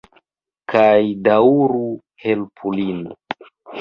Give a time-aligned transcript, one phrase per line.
[0.73, 1.83] Kaj daŭru...
[2.25, 3.05] helpu lin.